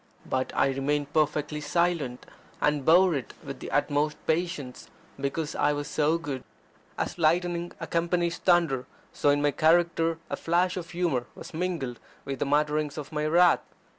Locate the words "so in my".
9.13-9.51